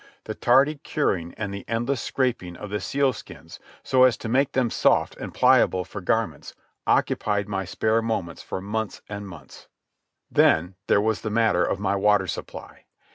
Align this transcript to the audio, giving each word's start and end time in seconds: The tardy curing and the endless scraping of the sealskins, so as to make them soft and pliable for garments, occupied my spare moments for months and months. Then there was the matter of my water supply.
The 0.23 0.33
tardy 0.33 0.77
curing 0.81 1.35
and 1.35 1.53
the 1.53 1.63
endless 1.67 2.01
scraping 2.01 2.57
of 2.57 2.71
the 2.71 2.79
sealskins, 2.79 3.59
so 3.83 4.01
as 4.03 4.17
to 4.17 4.29
make 4.29 4.53
them 4.53 4.71
soft 4.71 5.15
and 5.17 5.31
pliable 5.31 5.85
for 5.85 6.01
garments, 6.01 6.55
occupied 6.87 7.47
my 7.47 7.65
spare 7.65 8.01
moments 8.01 8.41
for 8.41 8.61
months 8.61 9.03
and 9.07 9.27
months. 9.27 9.67
Then 10.31 10.73
there 10.87 11.01
was 11.01 11.21
the 11.21 11.29
matter 11.29 11.63
of 11.63 11.79
my 11.79 11.95
water 11.95 12.25
supply. 12.25 12.85